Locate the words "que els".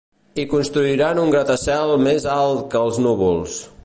2.73-2.99